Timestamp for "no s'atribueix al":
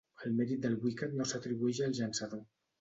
1.21-1.97